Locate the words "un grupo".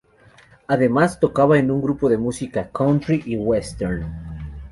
1.69-2.09